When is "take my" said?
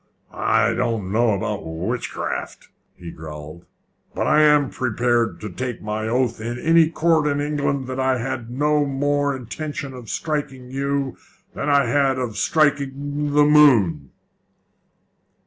5.51-6.07